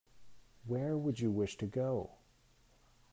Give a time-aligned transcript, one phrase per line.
[0.65, 2.13] Where would you wish to go?